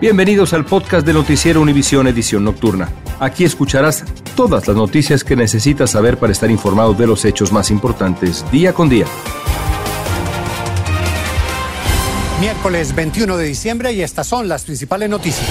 [0.00, 2.88] Bienvenidos al podcast de Noticiero Univisión Edición Nocturna.
[3.18, 4.02] Aquí escucharás
[4.34, 8.72] todas las noticias que necesitas saber para estar informado de los hechos más importantes día
[8.72, 9.04] con día.
[12.40, 15.46] Miércoles 21 de diciembre y estas son las principales noticias.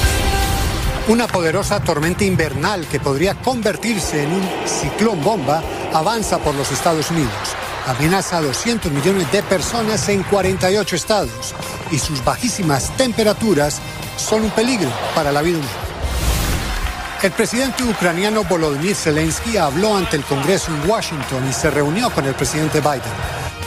[1.10, 5.62] Una poderosa tormenta invernal que podría convertirse en un ciclón bomba
[5.94, 7.30] avanza por los Estados Unidos.
[7.86, 11.54] Amenaza a 200 millones de personas en 48 estados
[11.92, 13.80] y sus bajísimas temperaturas
[14.20, 15.74] son un peligro para la vida humana.
[17.22, 22.26] El presidente ucraniano Volodymyr Zelensky habló ante el Congreso en Washington y se reunió con
[22.26, 23.02] el presidente Biden.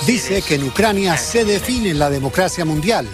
[0.06, 3.06] Dice que en Ucrania se define la democracia mundial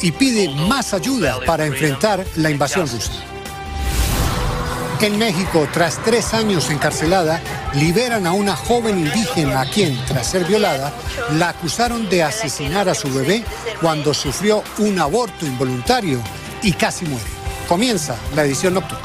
[0.00, 3.12] y pide más ayuda para enfrentar la invasión rusa.
[5.00, 7.40] En México, tras tres años encarcelada,
[7.74, 10.92] liberan a una joven indígena a quien, tras ser violada,
[11.32, 13.44] la acusaron de asesinar a su bebé
[13.80, 16.20] cuando sufrió un aborto involuntario
[16.62, 17.24] y casi muere.
[17.68, 19.04] Comienza la edición nocturna.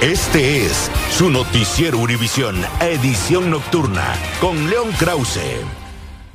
[0.00, 5.40] Este es su noticiero Univisión, edición nocturna, con León Krause.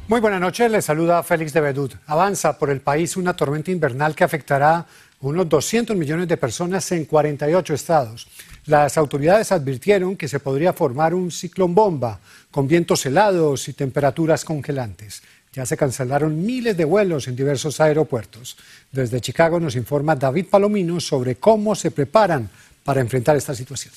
[0.07, 1.93] Muy buenas noches, les saluda Félix de Bedut.
[2.07, 4.85] Avanza por el país una tormenta invernal que afectará a
[5.21, 8.27] unos 200 millones de personas en 48 estados.
[8.65, 14.43] Las autoridades advirtieron que se podría formar un ciclón bomba con vientos helados y temperaturas
[14.43, 15.21] congelantes.
[15.53, 18.55] Ya se cancelaron miles de vuelos en diversos aeropuertos.
[18.89, 22.49] Desde Chicago nos informa David Palomino sobre cómo se preparan
[22.85, 23.93] para enfrentar esta situación.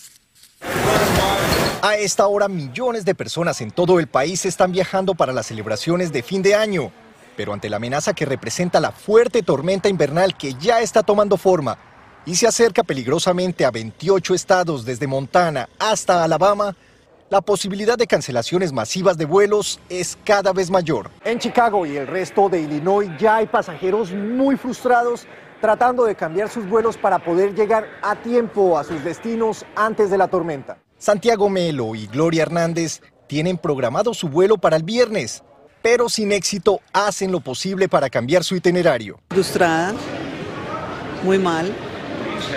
[1.80, 6.12] A esta hora millones de personas en todo el país están viajando para las celebraciones
[6.12, 6.90] de fin de año,
[7.36, 11.78] pero ante la amenaza que representa la fuerte tormenta invernal que ya está tomando forma
[12.26, 16.74] y se acerca peligrosamente a 28 estados desde Montana hasta Alabama,
[17.30, 21.10] la posibilidad de cancelaciones masivas de vuelos es cada vez mayor.
[21.24, 25.26] En Chicago y el resto de Illinois ya hay pasajeros muy frustrados
[25.60, 30.18] tratando de cambiar sus vuelos para poder llegar a tiempo a sus destinos antes de
[30.18, 30.76] la tormenta.
[30.98, 35.42] Santiago Melo y Gloria Hernández tienen programado su vuelo para el viernes,
[35.80, 39.18] pero sin éxito hacen lo posible para cambiar su itinerario.
[39.30, 39.94] Frustrada,
[41.22, 41.74] muy mal,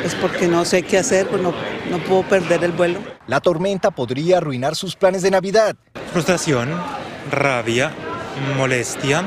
[0.04, 1.54] es porque no sé qué hacer, pues no,
[1.90, 3.00] no puedo perder el vuelo.
[3.28, 5.76] La tormenta podría arruinar sus planes de Navidad.
[6.14, 6.70] Frustración,
[7.32, 7.92] rabia,
[8.58, 9.24] molestia.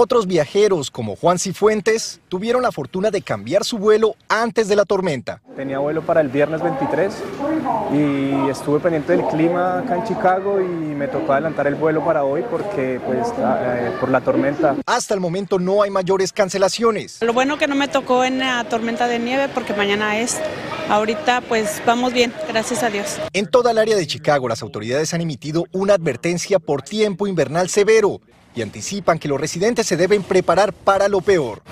[0.00, 4.84] Otros viajeros, como Juan Cifuentes, tuvieron la fortuna de cambiar su vuelo antes de la
[4.84, 5.42] tormenta.
[5.56, 7.12] Tenía vuelo para el viernes 23
[7.92, 12.22] y estuve pendiente del clima acá en Chicago y me tocó adelantar el vuelo para
[12.22, 14.76] hoy porque, pues, eh, por la tormenta.
[14.86, 17.20] Hasta el momento no hay mayores cancelaciones.
[17.20, 20.38] Lo bueno que no me tocó en la tormenta de nieve porque mañana es.
[20.88, 23.18] Ahorita pues vamos bien, gracias a Dios.
[23.32, 27.68] En toda el área de Chicago las autoridades han emitido una advertencia por tiempo invernal
[27.68, 28.20] severo
[28.58, 31.62] y anticipan que los residentes se deben preparar para lo peor.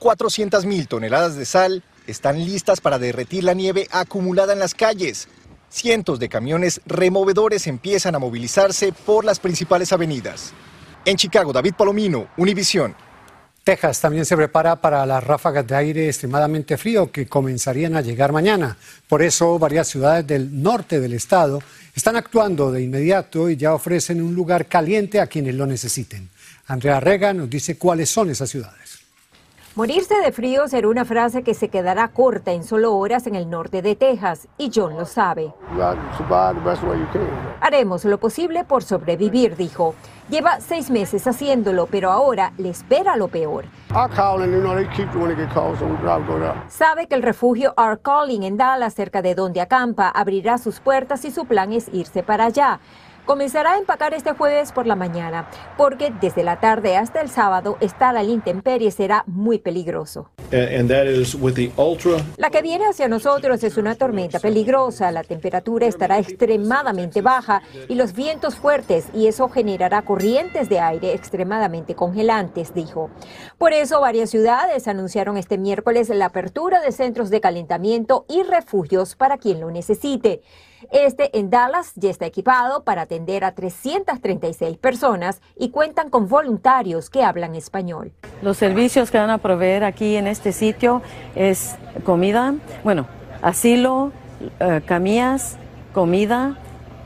[0.00, 5.28] 400.000 toneladas de sal están listas para derretir la nieve acumulada en las calles.
[5.68, 10.52] Cientos de camiones removedores empiezan a movilizarse por las principales avenidas.
[11.04, 12.96] En Chicago, David Palomino, Univisión.
[13.66, 18.30] Texas también se prepara para las ráfagas de aire extremadamente frío que comenzarían a llegar
[18.30, 18.76] mañana.
[19.08, 21.60] Por eso varias ciudades del norte del estado
[21.92, 26.30] están actuando de inmediato y ya ofrecen un lugar caliente a quienes lo necesiten.
[26.68, 28.95] Andrea Rega nos dice cuáles son esas ciudades.
[29.76, 33.50] Morirse de frío será una frase que se quedará corta en solo horas en el
[33.50, 35.52] norte de Texas, y John lo sabe.
[37.60, 39.94] Haremos lo posible por sobrevivir, dijo.
[40.30, 43.66] Lleva seis meses haciéndolo, pero ahora le espera lo peor.
[46.68, 51.22] Sabe que el refugio Our Calling en Dallas, cerca de donde acampa, abrirá sus puertas
[51.26, 52.80] y su plan es irse para allá.
[53.26, 57.76] Comenzará a empacar este jueves por la mañana, porque desde la tarde hasta el sábado
[57.80, 60.30] estar a la intemperie será muy peligroso.
[62.36, 67.96] La que viene hacia nosotros es una tormenta peligrosa, la temperatura estará extremadamente baja y
[67.96, 73.10] los vientos fuertes y eso generará corrientes de aire extremadamente congelantes, dijo.
[73.58, 79.16] Por eso varias ciudades anunciaron este miércoles la apertura de centros de calentamiento y refugios
[79.16, 80.42] para quien lo necesite.
[80.90, 87.10] Este en Dallas ya está equipado para atender a 336 personas y cuentan con voluntarios
[87.10, 88.12] que hablan español.
[88.42, 91.02] Los servicios que van a proveer aquí en este sitio
[91.34, 92.54] es comida,
[92.84, 93.06] bueno,
[93.42, 94.12] asilo,
[94.60, 95.56] eh, camillas,
[95.92, 96.58] comida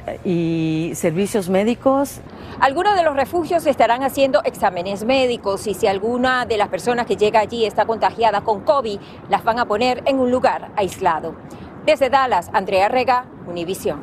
[0.07, 2.21] eh, y servicios médicos.
[2.61, 7.17] Algunos de los refugios estarán haciendo exámenes médicos y si alguna de las personas que
[7.17, 8.99] llega allí está contagiada con COVID,
[9.29, 11.35] las van a poner en un lugar aislado.
[11.91, 14.01] Desde Dallas, Andrea Rega, Univisión.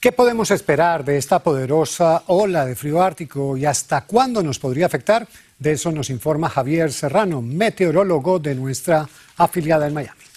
[0.00, 4.86] ¿Qué podemos esperar de esta poderosa ola de frío ártico y hasta cuándo nos podría
[4.86, 5.28] afectar?
[5.58, 9.06] De eso nos informa Javier Serrano, meteorólogo de nuestra
[9.36, 10.29] afiliada en Miami.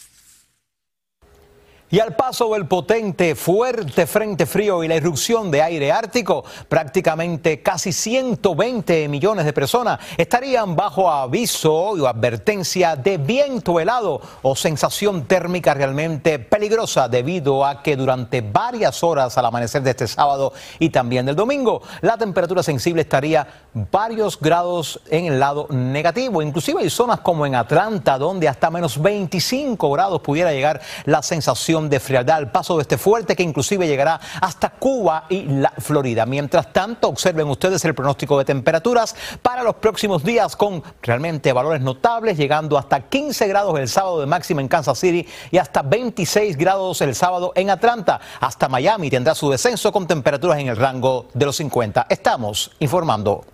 [1.94, 7.62] Y al paso del potente, fuerte frente frío y la irrupción de aire ártico, prácticamente
[7.62, 15.26] casi 120 millones de personas estarían bajo aviso o advertencia de viento helado o sensación
[15.26, 20.90] térmica realmente peligrosa debido a que durante varias horas al amanecer de este sábado y
[20.90, 23.48] también del domingo, la temperatura sensible estaría
[23.92, 26.42] varios grados en el lado negativo.
[26.42, 31.83] Inclusive hay zonas como en Atlanta donde hasta menos 25 grados pudiera llegar la sensación
[31.90, 36.26] de frialdad al paso de este fuerte que inclusive llegará hasta Cuba y la Florida.
[36.26, 41.82] Mientras tanto, observen ustedes el pronóstico de temperaturas para los próximos días con realmente valores
[41.82, 46.58] notables, llegando hasta 15 grados el sábado de máxima en Kansas City y hasta 26
[46.58, 48.20] grados el sábado en Atlanta.
[48.40, 52.08] Hasta Miami tendrá su descenso con temperaturas en el rango de los 50.
[52.10, 53.46] Estamos informando.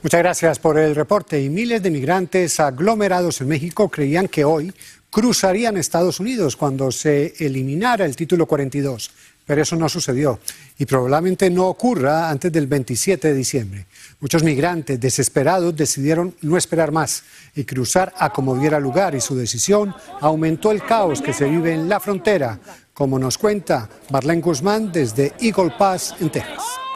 [0.00, 1.42] Muchas gracias por el reporte.
[1.42, 4.72] Y miles de migrantes aglomerados en México creían que hoy
[5.10, 9.10] cruzarían Estados Unidos cuando se eliminara el título 42,
[9.46, 10.38] pero eso no sucedió
[10.78, 13.86] y probablemente no ocurra antes del 27 de diciembre.
[14.20, 17.22] Muchos migrantes desesperados decidieron no esperar más
[17.54, 21.72] y cruzar a como diera lugar y su decisión aumentó el caos que se vive
[21.72, 22.60] en la frontera,
[22.92, 26.87] como nos cuenta Marlene Guzmán desde Eagle Pass en Texas.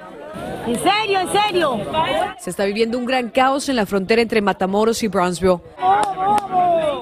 [0.66, 1.20] ¿En serio?
[1.20, 1.80] ¿En serio?
[2.38, 5.60] Se está viviendo un gran caos en la frontera entre Matamoros y Brownsville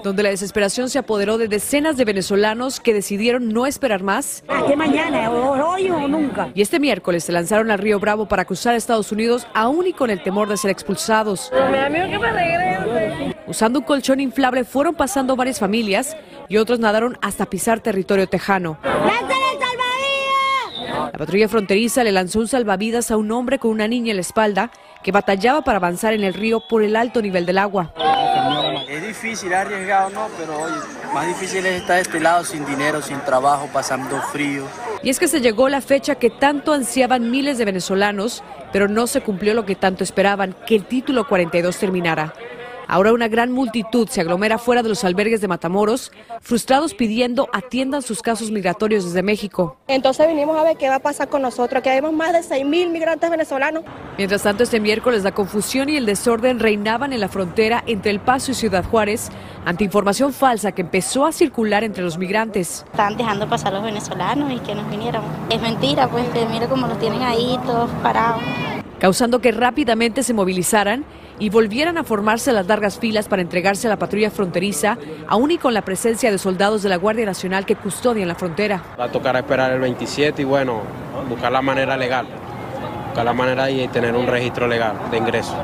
[0.03, 4.45] donde la desesperación se apoderó de decenas de venezolanos que decidieron no esperar más.
[4.67, 5.31] ¿Qué mañana?
[5.31, 6.51] ¿Hoy o nunca?
[6.55, 9.93] Y este miércoles se lanzaron al Río Bravo para cruzar a Estados Unidos, aún y
[9.93, 11.53] con el temor de ser expulsados.
[13.47, 16.17] Usando un colchón inflable fueron pasando varias familias
[16.49, 18.79] y otros nadaron hasta pisar territorio tejano.
[21.13, 24.21] La patrulla fronteriza le lanzó un salvavidas a un hombre con una niña en la
[24.21, 24.71] espalda
[25.03, 27.93] que batallaba para avanzar en el río por el alto nivel del agua.
[28.89, 30.29] Es difícil, arriesgado, ¿no?
[30.39, 30.75] Pero oye,
[31.15, 34.65] más difícil es estar de este lado sin dinero, sin trabajo, pasando frío.
[35.03, 38.43] Y es que se llegó la fecha que tanto ansiaban miles de venezolanos,
[38.73, 42.35] pero no se cumplió lo que tanto esperaban, que el título 42 terminara.
[42.91, 46.11] Ahora una gran multitud se aglomera fuera de los albergues de Matamoros,
[46.41, 49.77] frustrados pidiendo atiendan sus casos migratorios desde México.
[49.87, 52.67] Entonces vinimos a ver qué va a pasar con nosotros, que vemos más de 6
[52.67, 53.85] mil migrantes venezolanos.
[54.19, 58.19] Mientras tanto, este miércoles la confusión y el desorden reinaban en la frontera entre El
[58.19, 59.29] Paso y Ciudad Juárez
[59.65, 62.85] ante información falsa que empezó a circular entre los migrantes.
[62.91, 65.31] Están dejando pasar los venezolanos y que nos viniéramos.
[65.49, 68.43] Es mentira, pues que mira cómo los tienen ahí todos parados.
[68.99, 71.05] Causando que rápidamente se movilizaran
[71.41, 75.59] y volvieran a formarse las largas filas para entregarse a la patrulla fronteriza, aún y
[75.59, 78.85] con la presencia de soldados de la Guardia Nacional que custodian la frontera.
[78.99, 80.83] Va a tocar esperar el 27 y bueno,
[81.29, 82.27] buscar la manera legal,
[83.07, 85.57] buscar la manera y tener un registro legal de ingreso.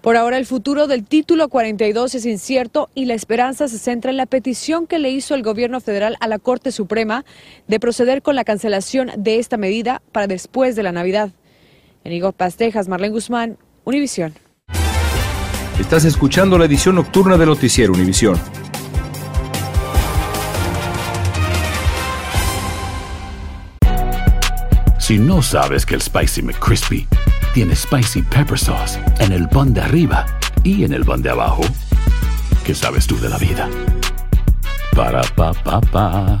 [0.00, 4.16] Por ahora el futuro del título 42 es incierto y la esperanza se centra en
[4.16, 7.24] la petición que le hizo el gobierno federal a la Corte Suprema
[7.66, 11.30] de proceder con la cancelación de esta medida para después de la Navidad.
[12.04, 14.45] En Igor Pastejas, Marlene Guzmán, Univisión.
[15.78, 18.40] Estás escuchando la edición nocturna de Noticiero Univisión.
[24.98, 27.06] Si no sabes que el Spicy McCrispy
[27.52, 30.26] tiene Spicy Pepper Sauce en el pan de arriba
[30.64, 31.62] y en el pan de abajo,
[32.64, 33.68] ¿qué sabes tú de la vida?
[34.94, 36.40] Para, pa, pa, pa.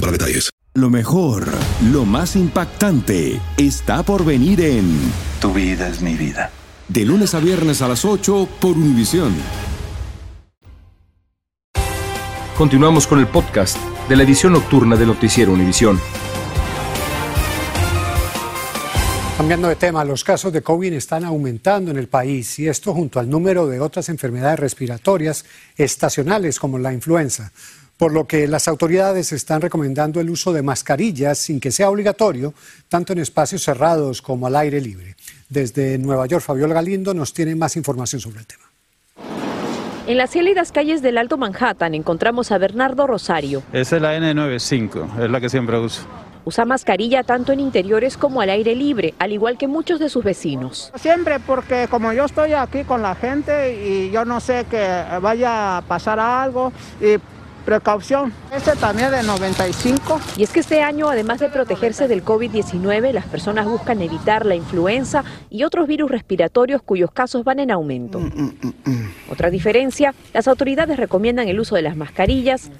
[0.00, 0.50] para detalles.
[0.74, 1.46] Lo mejor,
[1.90, 4.94] lo más impactante, está por venir en
[5.40, 6.50] Tu vida es mi vida.
[6.88, 9.34] De lunes a viernes a las 8 por Univisión.
[12.58, 15.98] Continuamos con el podcast de la edición nocturna de Noticiero Univisión.
[19.36, 23.20] Cambiando de tema, los casos de COVID están aumentando en el país y esto junto
[23.20, 25.44] al número de otras enfermedades respiratorias
[25.76, 27.52] estacionales como la influenza
[27.96, 32.54] por lo que las autoridades están recomendando el uso de mascarillas sin que sea obligatorio,
[32.88, 35.16] tanto en espacios cerrados como al aire libre.
[35.48, 38.64] Desde Nueva York, Fabiola Galindo nos tiene más información sobre el tema.
[40.06, 43.64] En las gélidas calles del Alto Manhattan encontramos a Bernardo Rosario.
[43.72, 46.02] Esa es la N95, es la que siempre uso.
[46.44, 50.22] Usa mascarilla tanto en interiores como al aire libre, al igual que muchos de sus
[50.22, 50.92] vecinos.
[50.94, 54.86] Siempre porque como yo estoy aquí con la gente y yo no sé que
[55.20, 57.18] vaya a pasar algo y
[57.66, 58.32] precaución.
[58.50, 60.20] Este también de 95.
[60.38, 64.54] Y es que este año, además de protegerse del COVID-19, las personas buscan evitar la
[64.54, 68.20] influenza y otros virus respiratorios cuyos casos van en aumento.
[68.20, 72.70] Mm, mm, mm, Otra diferencia, las autoridades recomiendan el uso de las mascarillas.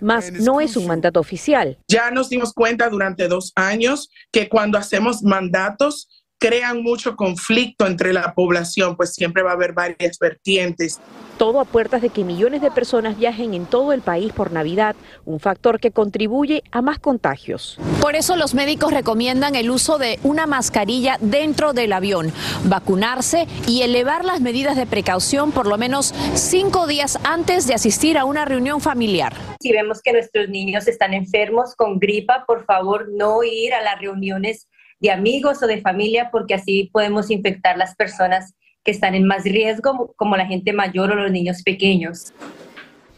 [0.00, 1.78] Más no es un mandato oficial.
[1.86, 8.12] Ya nos dimos cuenta durante dos años que cuando hacemos mandatos, crean mucho conflicto entre
[8.12, 11.00] la población, pues siempre va a haber varias vertientes.
[11.38, 14.96] Todo a puertas de que millones de personas viajen en todo el país por Navidad,
[15.24, 17.78] un factor que contribuye a más contagios.
[18.00, 22.32] Por eso los médicos recomiendan el uso de una mascarilla dentro del avión,
[22.64, 28.18] vacunarse y elevar las medidas de precaución por lo menos cinco días antes de asistir
[28.18, 29.32] a una reunión familiar.
[29.60, 34.00] Si vemos que nuestros niños están enfermos con gripa, por favor no ir a las
[34.00, 34.66] reuniones
[35.02, 38.54] de amigos o de familia, porque así podemos infectar las personas
[38.84, 42.32] que están en más riesgo, como la gente mayor o los niños pequeños.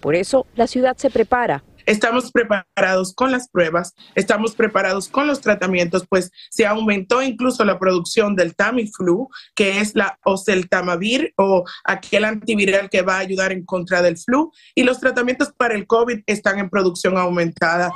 [0.00, 1.62] Por eso, la ciudad se prepara.
[1.86, 7.78] Estamos preparados con las pruebas, estamos preparados con los tratamientos, pues se aumentó incluso la
[7.78, 13.66] producción del Tamiflu, que es la oseltamivir o aquel antiviral que va a ayudar en
[13.66, 17.90] contra del flu, y los tratamientos para el COVID están en producción aumentada.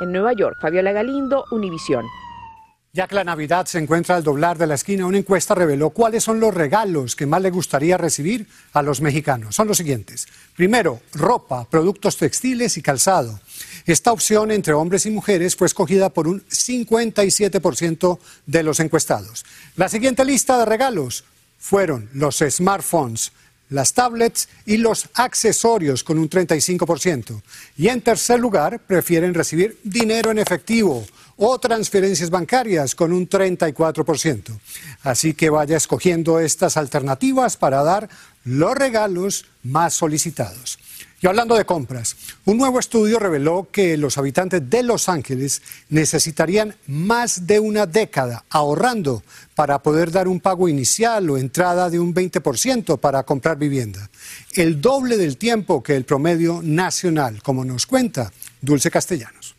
[0.00, 2.06] En Nueva York, Fabiola Galindo, Univisión.
[2.94, 6.22] Ya que la Navidad se encuentra al doblar de la esquina, una encuesta reveló cuáles
[6.22, 9.56] son los regalos que más le gustaría recibir a los mexicanos.
[9.56, 10.28] Son los siguientes.
[10.54, 13.40] Primero, ropa, productos textiles y calzado.
[13.84, 19.44] Esta opción entre hombres y mujeres fue escogida por un 57% de los encuestados.
[19.74, 21.24] La siguiente lista de regalos
[21.58, 23.32] fueron los smartphones,
[23.70, 27.42] las tablets y los accesorios con un 35%.
[27.76, 31.04] Y en tercer lugar, prefieren recibir dinero en efectivo
[31.36, 34.58] o transferencias bancarias con un 34%.
[35.02, 38.08] Así que vaya escogiendo estas alternativas para dar
[38.44, 40.78] los regalos más solicitados.
[41.24, 46.76] Y hablando de compras, un nuevo estudio reveló que los habitantes de Los Ángeles necesitarían
[46.86, 49.22] más de una década ahorrando
[49.54, 54.10] para poder dar un pago inicial o entrada de un 20% para comprar vivienda.
[54.52, 59.54] El doble del tiempo que el promedio nacional, como nos cuenta Dulce Castellanos.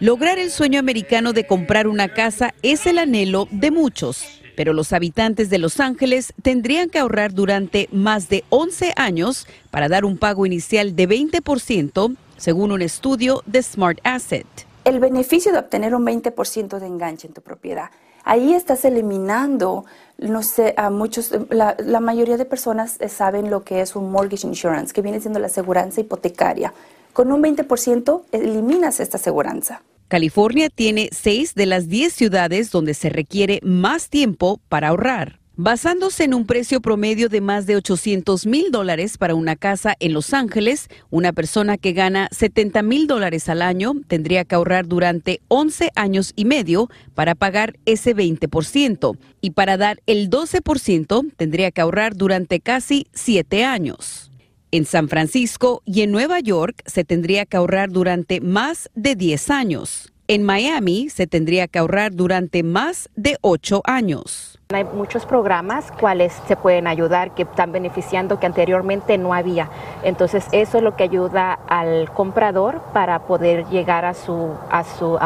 [0.00, 4.94] Lograr el sueño americano de comprar una casa es el anhelo de muchos, pero los
[4.94, 10.16] habitantes de Los Ángeles tendrían que ahorrar durante más de 11 años para dar un
[10.16, 14.46] pago inicial de 20%, según un estudio de Smart Asset.
[14.86, 17.90] El beneficio de obtener un 20% de enganche en tu propiedad,
[18.24, 19.84] ahí estás eliminando,
[20.16, 24.94] no sé, a muchos, la, mayoría de personas saben lo que es un mortgage insurance,
[24.94, 26.72] que viene siendo la aseguranza hipotecaria
[27.12, 29.82] con un 20% eliminas esta aseguranza.
[30.08, 35.40] California tiene seis de las 10 ciudades donde se requiere más tiempo para ahorrar.
[35.62, 40.14] Basándose en un precio promedio de más de 800 mil dólares para una casa en
[40.14, 45.42] Los Ángeles, una persona que gana 70 mil dólares al año tendría que ahorrar durante
[45.48, 49.18] 11 años y medio para pagar ese 20%.
[49.42, 54.29] Y para dar el 12% tendría que ahorrar durante casi 7 años.
[54.72, 59.50] En San Francisco y en Nueva York se tendría que ahorrar durante más de 10
[59.50, 60.12] años.
[60.28, 64.60] En Miami se tendría que ahorrar durante más de ocho años.
[64.72, 69.68] Hay muchos programas cuales se pueden ayudar que están beneficiando que anteriormente no había.
[70.04, 75.18] Entonces eso es lo que ayuda al comprador para poder llegar a su a su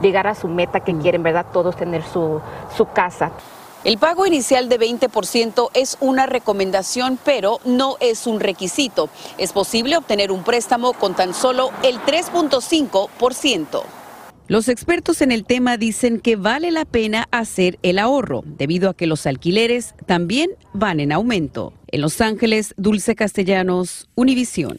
[0.00, 1.46] llegar a su meta que quieren, ¿verdad?
[1.52, 2.40] Todos tener su,
[2.76, 3.30] su casa.
[3.84, 9.10] El pago inicial de 20% es una recomendación, pero no es un requisito.
[9.36, 13.82] Es posible obtener un préstamo con tan solo el 3.5%.
[14.48, 18.94] Los expertos en el tema dicen que vale la pena hacer el ahorro, debido a
[18.94, 21.74] que los alquileres también van en aumento.
[21.88, 24.78] En Los Ángeles, Dulce Castellanos, Univisión.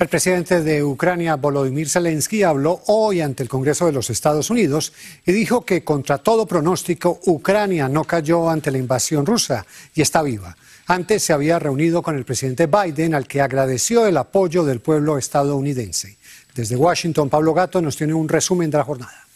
[0.00, 4.94] El presidente de Ucrania, Volodymyr Zelensky, habló hoy ante el Congreso de los Estados Unidos
[5.26, 10.22] y dijo que contra todo pronóstico, Ucrania no cayó ante la invasión rusa y está
[10.22, 10.56] viva.
[10.86, 15.18] Antes se había reunido con el presidente Biden, al que agradeció el apoyo del pueblo
[15.18, 16.16] estadounidense.
[16.54, 19.26] Desde Washington, Pablo Gato nos tiene un resumen de la jornada.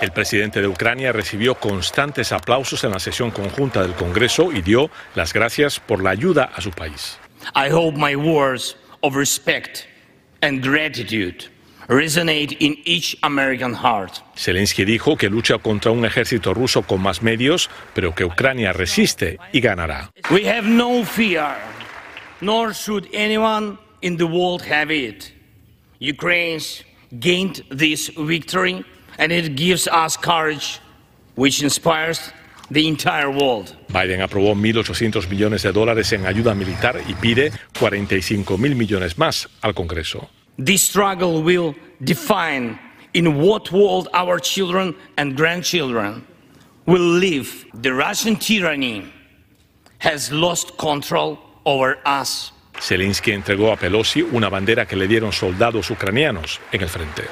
[0.00, 4.90] El presidente de Ucrania recibió constantes aplausos en la sesión conjunta del Congreso y dio
[5.16, 7.18] las gracias por la ayuda a su país.
[7.56, 9.86] I hope my words of respect
[10.40, 11.50] and gratitude
[11.88, 14.22] resonate in each American heart.
[14.36, 19.38] Zelensky dijo que lucha contra un ejército ruso con más medios, pero que Ucrania resiste
[19.52, 20.12] y ganará.
[20.30, 21.56] We have no fear,
[22.40, 25.32] nor should anyone in the world have it.
[26.00, 26.84] Ukraine's
[27.18, 28.84] gained this victory
[29.18, 30.80] and it gives us courage,
[31.34, 32.32] which inspires
[32.70, 33.76] the entire world.
[33.88, 39.48] Biden aprobó 1.800 millones de dólares en ayuda militar y pide 45 mil millones más
[39.62, 40.28] al Congreso.
[40.56, 42.78] This struggle will define
[43.14, 46.24] in what world our children and grandchildren
[46.86, 47.66] will live.
[47.74, 49.12] The Russian tyranny
[49.98, 52.52] has lost control over us.
[52.80, 57.24] Zelensky entregó a Pelosi una bandera que le dieron soldados ucranianos en el frente.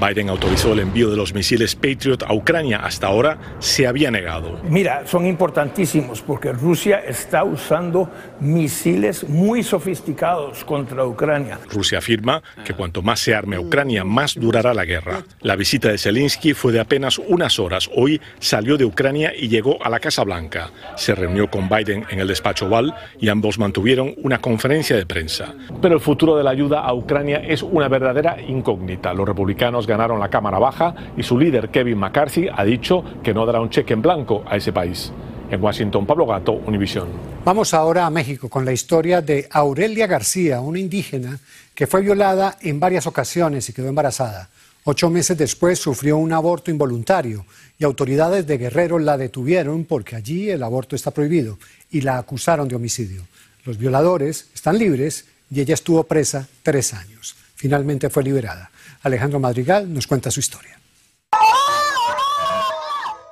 [0.00, 2.78] Biden autorizó el envío de los misiles Patriot a Ucrania.
[2.78, 4.58] Hasta ahora se había negado.
[4.64, 8.08] Mira, son importantísimos porque Rusia está usando
[8.40, 11.58] misiles muy sofisticados contra Ucrania.
[11.70, 15.22] Rusia afirma que cuanto más se arme a Ucrania, más durará la guerra.
[15.42, 17.90] La visita de Zelensky fue de apenas unas horas.
[17.94, 20.70] Hoy salió de Ucrania y llegó a la Casa Blanca.
[20.96, 25.54] Se reunió con Biden en el despacho Oval y ambos mantuvieron una conferencia de prensa.
[25.82, 29.12] Pero el futuro de la ayuda a Ucrania es una verdadera incógnita.
[29.12, 33.44] Los republicanos ganaron la Cámara Baja y su líder Kevin McCarthy ha dicho que no
[33.44, 35.12] dará un cheque en blanco a ese país.
[35.50, 37.08] En Washington, Pablo Gato, Univisión.
[37.44, 41.38] Vamos ahora a México con la historia de Aurelia García, una indígena
[41.74, 44.48] que fue violada en varias ocasiones y quedó embarazada.
[44.84, 47.44] Ocho meses después sufrió un aborto involuntario
[47.78, 51.58] y autoridades de Guerrero la detuvieron porque allí el aborto está prohibido
[51.90, 53.26] y la acusaron de homicidio.
[53.64, 57.34] Los violadores están libres y ella estuvo presa tres años.
[57.56, 58.70] Finalmente fue liberada.
[59.02, 60.78] Alejandro Madrigal nos cuenta su historia.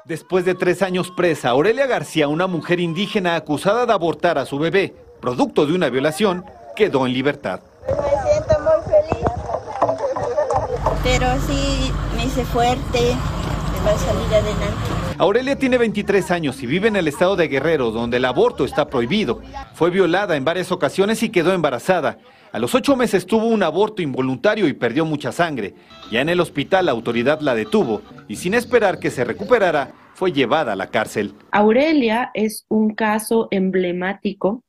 [0.07, 4.59] Después de tres años presa, Aurelia García, una mujer indígena acusada de abortar a su
[4.59, 7.61] bebé, producto de una violación, quedó en libertad.
[7.87, 9.27] Me siento muy feliz,
[11.03, 13.15] pero sí me hice fuerte,
[13.73, 14.99] me va a salir adelante.
[15.19, 18.89] Aurelia tiene 23 años y vive en el estado de Guerrero, donde el aborto está
[18.89, 19.43] prohibido.
[19.75, 22.17] Fue violada en varias ocasiones y quedó embarazada.
[22.51, 25.75] A los ocho meses tuvo un aborto involuntario y perdió mucha sangre.
[26.11, 30.33] Ya en el hospital la autoridad la detuvo y sin esperar que se recuperara, fue
[30.33, 31.33] llevada a la cárcel.
[31.53, 34.65] Aurelia es un caso emblemático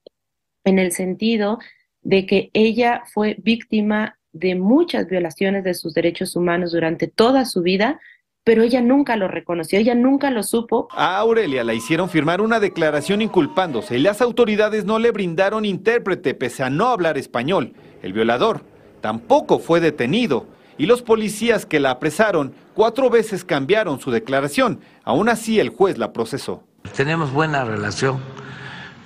[0.63, 1.57] en el sentido
[2.01, 7.63] de que ella fue víctima de muchas violaciones de sus derechos humanos durante toda su
[7.63, 7.99] vida
[8.43, 10.87] pero ella nunca lo reconoció, ella nunca lo supo.
[10.91, 16.33] A Aurelia la hicieron firmar una declaración inculpándose y las autoridades no le brindaron intérprete
[16.33, 17.73] pese a no hablar español.
[18.01, 18.61] El violador
[19.01, 20.47] tampoco fue detenido
[20.77, 24.79] y los policías que la apresaron cuatro veces cambiaron su declaración.
[25.03, 26.63] Aún así el juez la procesó.
[26.95, 28.19] Tenemos buena relación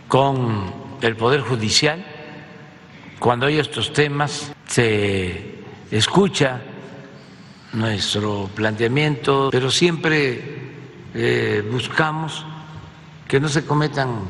[0.07, 2.05] con el Poder Judicial.
[3.19, 5.55] Cuando hay estos temas se
[5.91, 6.61] escucha
[7.73, 10.41] nuestro planteamiento, pero siempre
[11.13, 12.45] eh, buscamos
[13.27, 14.21] que no se cometan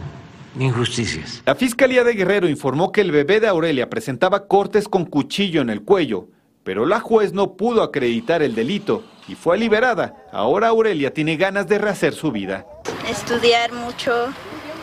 [0.60, 1.42] injusticias.
[1.46, 5.70] La Fiscalía de Guerrero informó que el bebé de Aurelia presentaba cortes con cuchillo en
[5.70, 6.28] el cuello,
[6.64, 10.16] pero la juez no pudo acreditar el delito y fue liberada.
[10.32, 12.66] Ahora Aurelia tiene ganas de rehacer su vida.
[13.10, 14.28] Estudiar mucho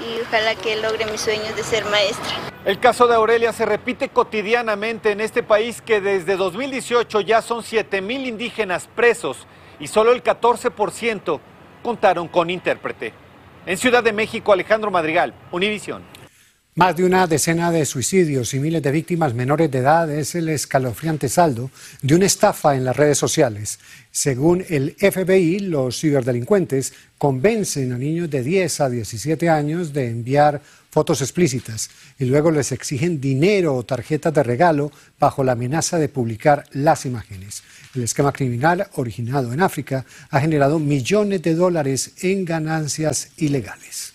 [0.01, 2.50] y ojalá que logre mis sueños de ser maestra.
[2.63, 7.63] El caso de Aurelia se repite cotidianamente en este país que desde 2018 ya son
[7.63, 9.47] 7 mil indígenas presos
[9.79, 11.41] y solo el 14%
[11.83, 13.15] contaron con intérprete.
[13.65, 16.03] En Ciudad de México, Alejandro Madrigal, Univisión.
[16.77, 20.49] Más de una decena de suicidios y miles de víctimas menores de edad es el
[20.49, 21.69] escalofriante saldo
[22.01, 23.81] de una estafa en las redes sociales.
[24.13, 30.63] Según el FBI, los ciberdelincuentes convencen a niños de 10 a 17 años de enviar
[30.91, 36.09] fotos explícitas y luego les exigen dinero o tarjetas de regalo bajo la amenaza de
[36.09, 37.65] publicar las imágenes.
[37.97, 44.15] El esquema criminal originado en África ha generado millones de dólares en ganancias ilegales.